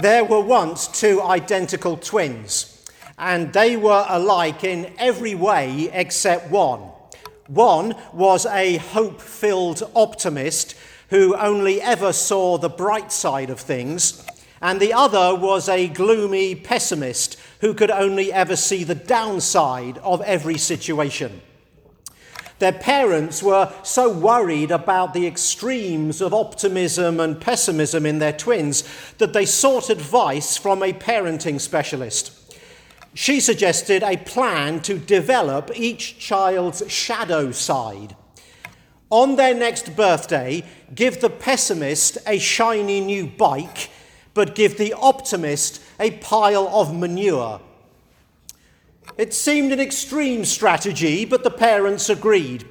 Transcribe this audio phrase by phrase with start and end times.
[0.00, 2.84] There were once two identical twins,
[3.18, 6.82] and they were alike in every way except one.
[7.48, 10.76] One was a hope filled optimist
[11.10, 14.24] who only ever saw the bright side of things,
[14.62, 20.22] and the other was a gloomy pessimist who could only ever see the downside of
[20.22, 21.40] every situation.
[22.58, 28.82] Their parents were so worried about the extremes of optimism and pessimism in their twins
[29.18, 32.32] that they sought advice from a parenting specialist.
[33.14, 38.16] She suggested a plan to develop each child's shadow side.
[39.10, 43.90] On their next birthday, give the pessimist a shiny new bike,
[44.34, 47.60] but give the optimist a pile of manure.
[49.18, 52.64] It seemed an extreme strategy, but the parents agreed.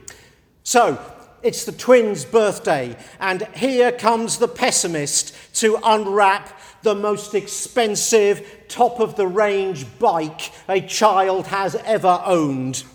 [0.64, 0.98] So,
[1.44, 9.02] it's the twins' birthday, and here comes the pessimist to unwrap the most expensive, top
[9.02, 12.86] of the range bike a child has ever owned.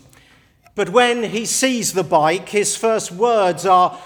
[0.73, 3.99] But when he sees the bike, his first words are,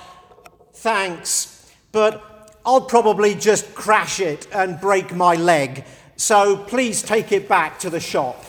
[0.74, 5.86] Thanks, but I'll probably just crash it and break my leg,
[6.18, 8.44] so please take it back to the shop.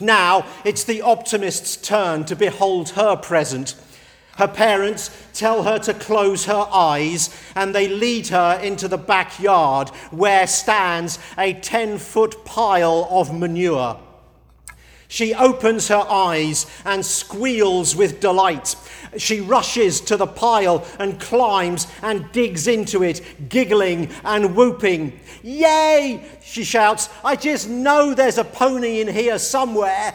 [0.00, 3.74] Now it's the optimist's turn to behold her present.
[4.36, 9.90] Her parents tell her to close her eyes and they lead her into the backyard
[10.10, 14.00] where stands a 10 foot pile of manure.
[15.10, 18.76] She opens her eyes and squeals with delight.
[19.18, 25.18] She rushes to the pile and climbs and digs into it, giggling and whooping.
[25.42, 26.24] Yay!
[26.44, 27.08] She shouts.
[27.24, 30.14] I just know there's a pony in here somewhere.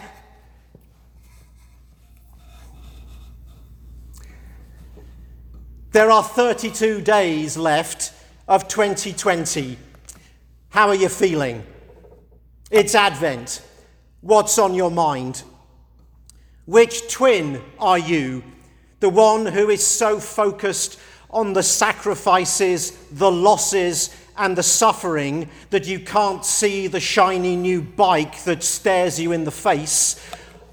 [5.92, 8.14] There are 32 days left
[8.48, 9.76] of 2020.
[10.70, 11.66] How are you feeling?
[12.70, 13.60] It's Advent.
[14.20, 15.42] What's on your mind?
[16.64, 18.42] Which twin are you?
[19.00, 20.98] The one who is so focused
[21.30, 27.82] on the sacrifices, the losses, and the suffering that you can't see the shiny new
[27.82, 30.20] bike that stares you in the face?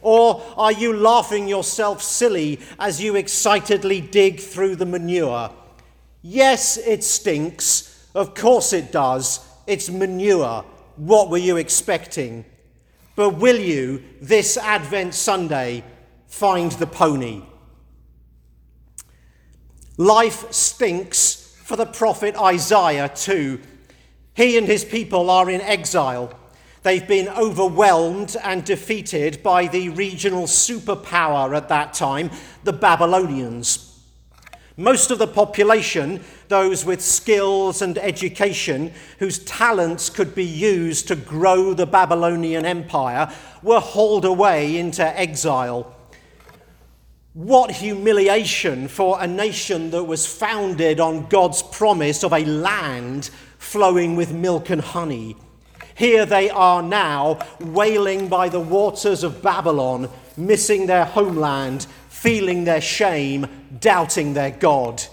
[0.01, 5.51] Or are you laughing yourself silly as you excitedly dig through the manure?
[6.21, 8.07] Yes, it stinks.
[8.13, 9.45] Of course it does.
[9.65, 10.65] It's manure.
[10.97, 12.45] What were you expecting?
[13.15, 15.83] But will you, this Advent Sunday,
[16.27, 17.43] find the pony?
[19.97, 23.59] Life stinks for the prophet Isaiah too.
[24.33, 26.33] He and his people are in exile.
[26.81, 32.31] They've been overwhelmed and defeated by the regional superpower at that time,
[32.63, 33.92] the Babylonians.
[34.75, 41.15] Most of the population, those with skills and education, whose talents could be used to
[41.15, 45.95] grow the Babylonian Empire, were hauled away into exile.
[47.33, 53.29] What humiliation for a nation that was founded on God's promise of a land
[53.59, 55.35] flowing with milk and honey.
[55.95, 61.85] Here they are now, wailing by the waters of Babylon, missing their homeland,
[62.23, 63.45] feeling their shame,
[63.81, 65.03] doubting their God.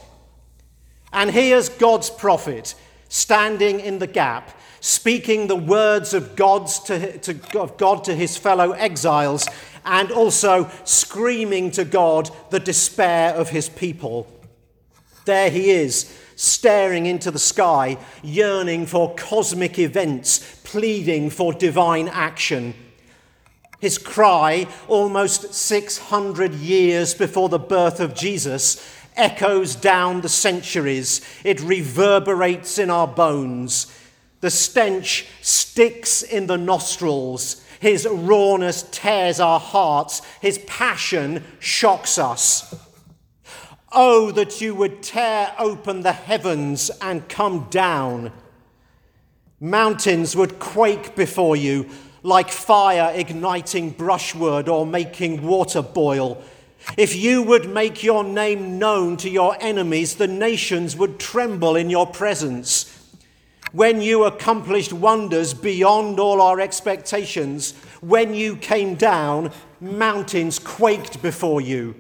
[1.13, 2.77] And here's God's prophet
[3.09, 8.37] standing in the gap, speaking the words of, God's to, to, of God to his
[8.37, 9.49] fellow exiles,
[9.85, 14.33] and also screaming to God the despair of his people.
[15.25, 22.73] There he is, staring into the sky, yearning for cosmic events, pleading for divine action.
[23.81, 28.87] His cry, almost 600 years before the birth of Jesus,
[29.17, 31.21] echoes down the centuries.
[31.45, 33.97] It reverberates in our bones.
[34.41, 37.65] The stench sticks in the nostrils.
[37.81, 40.21] His rawness tears our hearts.
[40.41, 42.75] His passion shocks us.
[43.93, 48.33] Oh, that you would tear open the heavens and come down.
[49.59, 51.89] Mountains would quake before you
[52.23, 56.43] like fire igniting brushwood or making water boil.
[56.97, 61.91] If you would make your name known to your enemies, the nations would tremble in
[61.91, 62.97] your presence.
[63.73, 71.61] When you accomplished wonders beyond all our expectations, when you came down, mountains quaked before
[71.61, 71.95] you.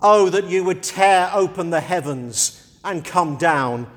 [0.00, 3.90] Oh, that you would tear open the heavens and come down.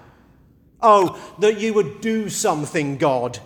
[0.82, 3.40] Oh, that you would do something, God.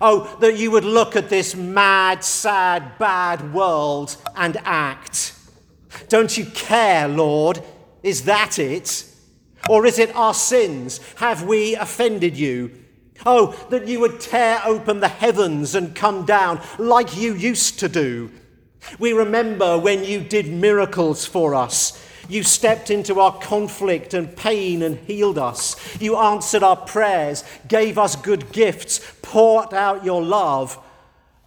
[0.00, 5.34] Oh, that you would look at this mad, sad, bad world and act.
[6.08, 7.62] Don't you care, Lord?
[8.02, 9.04] Is that it?
[9.68, 11.00] Or is it our sins?
[11.16, 12.72] Have we offended you?
[13.26, 17.88] Oh, that you would tear open the heavens and come down like you used to
[17.88, 18.30] do.
[18.98, 22.02] We remember when you did miracles for us.
[22.30, 25.76] You stepped into our conflict and pain and healed us.
[26.00, 29.00] You answered our prayers, gave us good gifts,
[29.30, 30.76] poured out your love.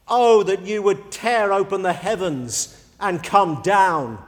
[0.07, 4.23] Oh, that you would tear open the heavens and come down.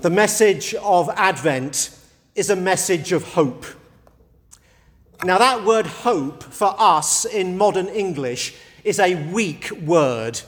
[0.00, 1.90] The message of Advent
[2.34, 3.66] is a message of hope.
[5.22, 10.40] Now, that word hope for us in modern English is a weak word.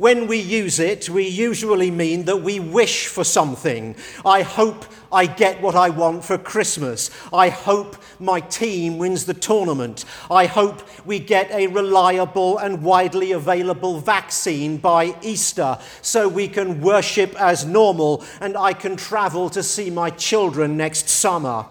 [0.00, 3.94] When we use it, we usually mean that we wish for something.
[4.24, 7.10] I hope I get what I want for Christmas.
[7.30, 10.06] I hope my team wins the tournament.
[10.30, 16.80] I hope we get a reliable and widely available vaccine by Easter so we can
[16.80, 21.66] worship as normal and I can travel to see my children next summer.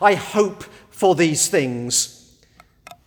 [0.00, 2.40] I hope for these things.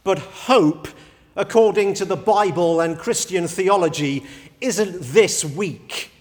[0.04, 0.90] But hope,
[1.38, 4.26] according to the Bible and Christian theology,
[4.60, 6.12] isn't this weak.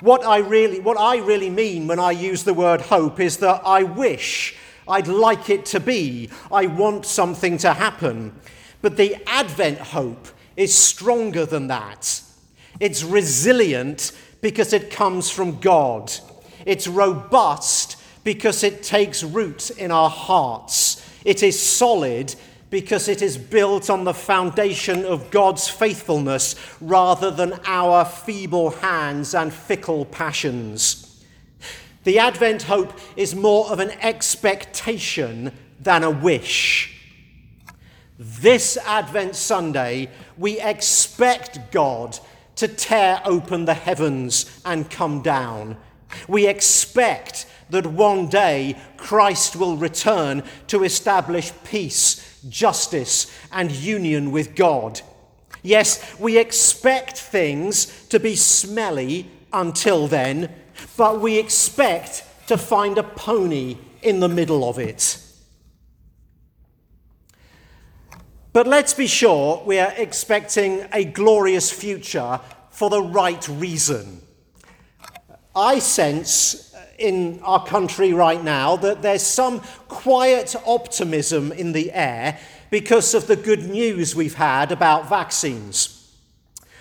[0.00, 3.62] What I really, what I really mean when I use the word hope is that
[3.64, 4.54] I wish,
[4.86, 8.38] I'd like it to be, I want something to happen.
[8.82, 12.22] But the Advent hope is stronger than that.
[12.78, 14.12] It's resilient
[14.42, 16.12] because it comes from God.
[16.66, 21.06] It's robust because it takes root in our hearts.
[21.24, 22.34] It is solid
[22.70, 29.34] because it is built on the foundation of God's faithfulness rather than our feeble hands
[29.34, 31.24] and fickle passions.
[32.04, 36.96] The Advent hope is more of an expectation than a wish.
[38.18, 40.08] This Advent Sunday,
[40.38, 42.18] we expect God
[42.56, 45.76] to tear open the heavens and come down.
[46.28, 54.54] We expect that one day Christ will return to establish peace, justice, and union with
[54.54, 55.00] God.
[55.62, 60.52] Yes, we expect things to be smelly until then,
[60.96, 65.18] but we expect to find a pony in the middle of it.
[68.52, 72.40] But let's be sure we are expecting a glorious future
[72.70, 74.22] for the right reason.
[75.54, 76.69] I sense
[77.00, 82.38] in our country right now that there's some quiet optimism in the air
[82.70, 85.96] because of the good news we've had about vaccines.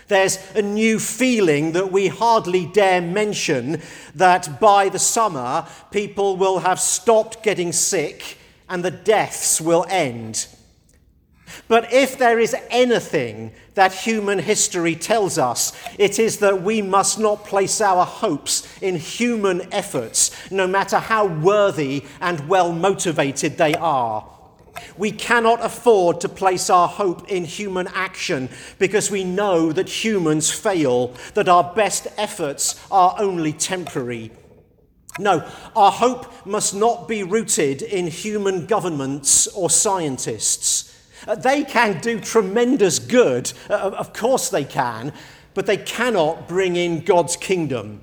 [0.07, 3.81] There's a new feeling that we hardly dare mention
[4.15, 8.37] that by the summer, people will have stopped getting sick
[8.67, 10.47] and the deaths will end.
[11.69, 17.19] But if there is anything that human history tells us, it is that we must
[17.19, 23.75] not place our hopes in human efforts, no matter how worthy and well motivated they
[23.75, 24.27] are.
[24.97, 28.49] We cannot afford to place our hope in human action
[28.79, 34.31] because we know that humans fail, that our best efforts are only temporary.
[35.19, 40.88] No, our hope must not be rooted in human governments or scientists.
[41.27, 45.13] Uh, they can do tremendous good, uh, of course they can,
[45.53, 48.01] but they cannot bring in God's kingdom.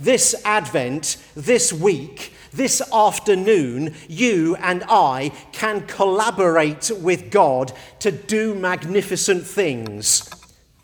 [0.00, 8.54] This Advent, this week, this afternoon, you and I can collaborate with God to do
[8.54, 10.28] magnificent things.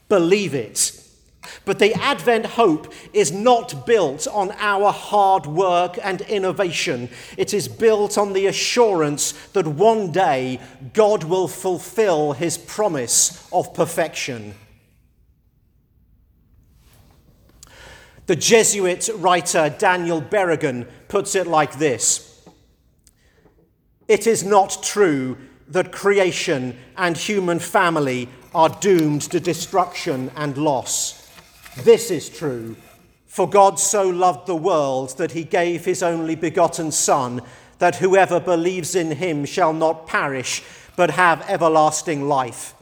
[0.09, 1.02] Believe it.
[1.65, 7.09] But the Advent hope is not built on our hard work and innovation.
[7.37, 10.61] It is built on the assurance that one day
[10.93, 14.55] God will fulfill his promise of perfection.
[18.27, 22.45] The Jesuit writer Daniel Berrigan puts it like this
[24.09, 25.37] It is not true
[25.69, 31.22] that creation and human family are doomed to destruction and loss.
[31.77, 32.77] This is true.
[33.27, 37.41] For God so loved the world that he gave his only begotten Son,
[37.79, 40.63] that whoever believes in him shall not perish,
[40.97, 42.75] but have everlasting life.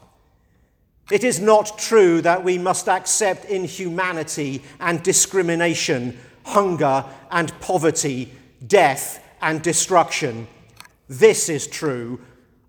[1.10, 8.32] It is not true that we must accept inhumanity and discrimination, hunger and poverty,
[8.66, 10.48] death and destruction.
[11.08, 12.20] This is true.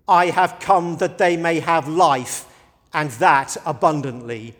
[0.08, 2.46] I have come that they may have life,
[2.92, 4.54] and that abundantly.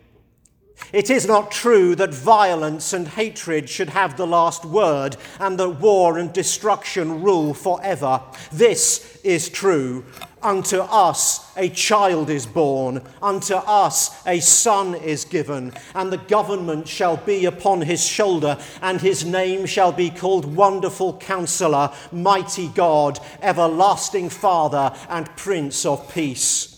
[0.93, 5.81] It is not true that violence and hatred should have the last word and that
[5.81, 8.21] war and destruction rule forever.
[8.51, 10.05] This is true.
[10.43, 16.89] Unto us a child is born, unto us a son is given, and the government
[16.89, 23.21] shall be upon his shoulder, and his name shall be called Wonderful Counselor, Mighty God,
[23.41, 26.72] Everlasting Father, and Prince of Peace.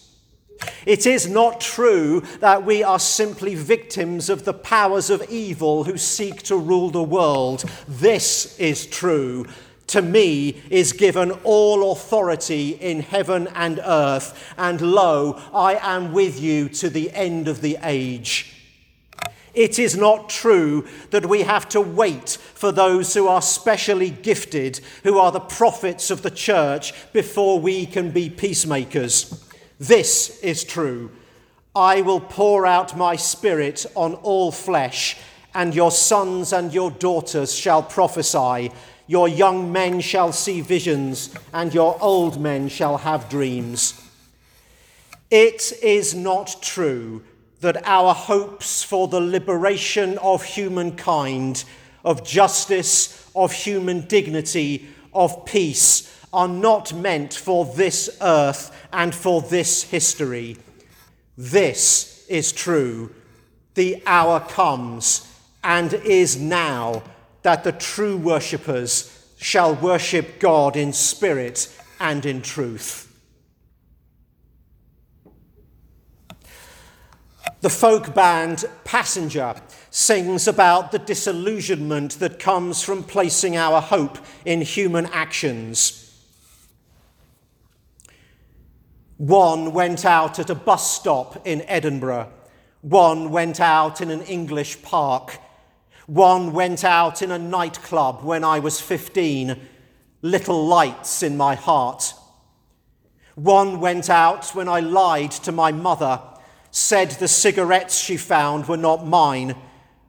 [0.86, 5.96] It is not true that we are simply victims of the powers of evil who
[5.96, 7.64] seek to rule the world.
[7.88, 9.46] This is true
[9.86, 16.40] to me is given all authority in heaven and earth, and lo, I am with
[16.40, 18.50] you to the end of the age.
[19.52, 24.80] It is not true that we have to wait for those who are specially gifted,
[25.04, 29.48] who are the prophets of the church, before we can be peacemakers.
[29.78, 31.10] This is true.
[31.74, 35.16] I will pour out my spirit on all flesh,
[35.54, 38.70] and your sons and your daughters shall prophesy.
[39.06, 44.00] Your young men shall see visions, and your old men shall have dreams.
[45.30, 47.24] It is not true
[47.60, 51.64] that our hopes for the liberation of humankind,
[52.04, 59.40] of justice, of human dignity, of peace, are not meant for this earth and for
[59.40, 60.56] this history.
[61.38, 63.14] This is true.
[63.74, 65.30] The hour comes
[65.62, 67.02] and is now
[67.42, 71.68] that the true worshippers shall worship God in spirit
[72.00, 73.04] and in truth.
[77.60, 79.54] The folk band Passenger
[79.90, 86.03] sings about the disillusionment that comes from placing our hope in human actions.
[89.16, 92.32] One went out at a bus stop in Edinburgh.
[92.80, 95.38] One went out in an English park.
[96.06, 99.58] One went out in a nightclub when I was 15,
[100.22, 102.12] little lights in my heart.
[103.36, 106.20] One went out when I lied to my mother,
[106.70, 109.54] said the cigarettes she found were not mine.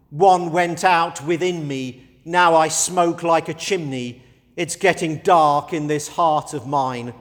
[0.10, 4.24] One went out within me, now I smoke like a chimney.
[4.56, 7.14] It's getting dark in this heart of mine.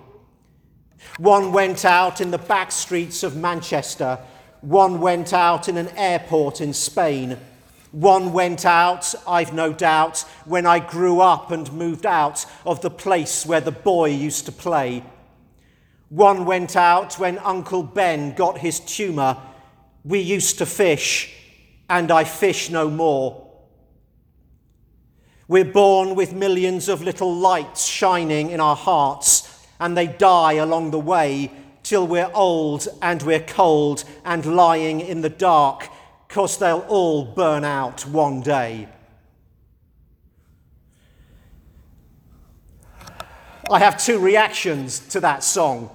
[1.19, 4.19] One went out in the back streets of Manchester.
[4.61, 7.39] One went out in an airport in Spain.
[7.93, 12.91] One went out, I've no doubt, when I grew up and moved out of the
[12.91, 15.05] place where the boy used to play.
[16.09, 19.37] One went out when Uncle Ben got his tumour.
[20.03, 21.33] We used to fish,
[21.89, 23.49] and I fish no more.
[25.47, 29.54] We're born with millions of little lights shining in our hearts,
[29.85, 31.51] and they die along the way
[31.83, 35.89] till we're old and we're cold and lying in the dark
[36.27, 38.89] because they'll all burn out one day.
[43.71, 45.95] I have two reactions to that song.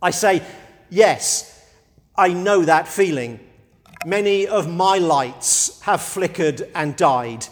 [0.00, 0.40] I say,
[0.88, 1.68] yes,
[2.16, 3.40] I know that feeling.
[4.06, 7.44] Many of my lights have flickered and died.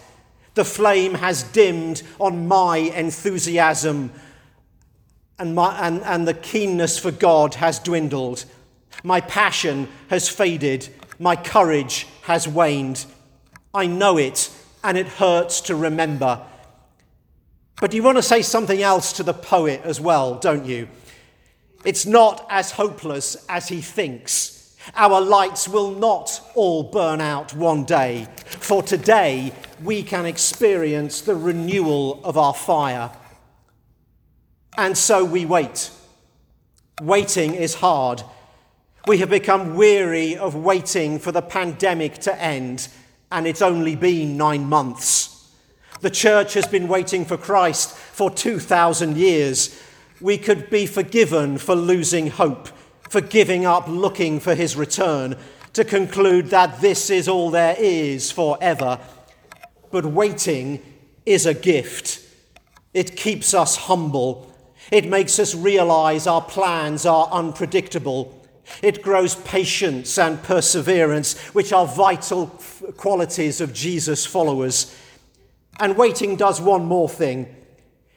[0.54, 4.12] The flame has dimmed on my enthusiasm,
[5.38, 8.44] and, my, and, and the keenness for God has dwindled.
[9.02, 10.88] My passion has faded
[11.22, 13.06] my courage has waned.
[13.72, 14.50] I know it,
[14.82, 16.40] and it hurts to remember.
[17.80, 20.88] But you want to say something else to the poet as well, don't you?
[21.84, 24.76] It's not as hopeless as he thinks.
[24.96, 31.36] Our lights will not all burn out one day, for today we can experience the
[31.36, 33.12] renewal of our fire.
[34.76, 35.90] And so we wait.
[37.00, 38.22] Waiting is hard
[39.06, 42.86] we have become weary of waiting for the pandemic to end,
[43.32, 45.50] and it's only been nine months.
[46.00, 49.80] The church has been waiting for Christ for 2,000 years.
[50.20, 52.68] We could be forgiven for losing hope,
[53.08, 55.36] for giving up looking for his return,
[55.72, 59.00] to conclude that this is all there is forever.
[59.90, 60.80] But waiting
[61.26, 62.20] is a gift.
[62.94, 64.51] It keeps us humble.
[64.92, 68.46] It makes us realize our plans are unpredictable.
[68.82, 72.48] It grows patience and perseverance, which are vital
[72.98, 74.94] qualities of Jesus' followers.
[75.80, 77.56] And waiting does one more thing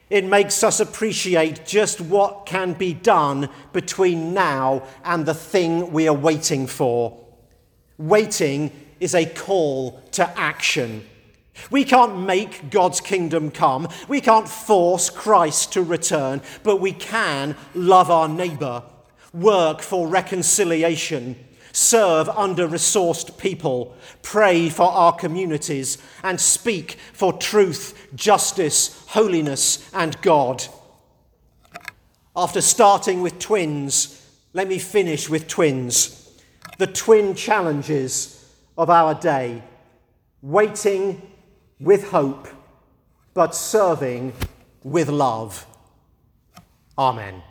[0.10, 6.08] it makes us appreciate just what can be done between now and the thing we
[6.08, 7.25] are waiting for.
[7.98, 11.08] Waiting is a call to action.
[11.72, 13.88] We can't make God's kingdom come.
[14.08, 18.84] We can't force Christ to return, but we can love our neighbour
[19.36, 21.36] work for reconciliation,
[21.72, 30.20] serve under resourced people, pray for our communities, and speak for truth, justice, holiness, and
[30.22, 30.66] God.
[32.36, 34.22] After starting with twins,
[34.54, 36.22] let me finish with twins.
[36.78, 39.64] The twin challenges of our day
[40.42, 41.22] waiting
[41.79, 42.48] with hope,
[43.34, 44.34] but serving
[44.84, 45.65] with love.
[46.98, 47.41] Amen.